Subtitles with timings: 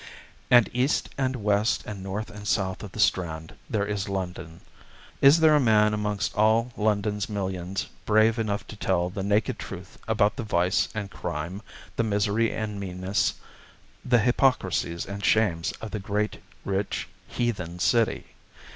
[0.49, 4.61] And east and west, and north and south of the Strand, there is London.
[5.21, 9.99] Is there a man amongst all London's millions brave enough to tell the naked truth
[10.07, 11.61] about the vice and crime,
[11.97, 13.35] the misery and meanness,
[14.03, 18.33] the hypocrisies and shames of the great, rich, heathen city?